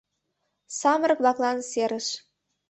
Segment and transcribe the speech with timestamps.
[0.79, 2.07] САМЫРЫК-ВЛАКЛАН СЕРЫШ